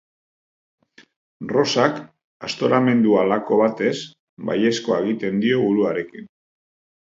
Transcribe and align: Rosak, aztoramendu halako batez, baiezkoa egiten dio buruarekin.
Rosak, 1.51 1.99
aztoramendu 2.49 3.15
halako 3.21 3.61
batez, 3.61 3.95
baiezkoa 4.51 5.01
egiten 5.07 5.41
dio 5.47 5.65
buruarekin. 5.69 6.31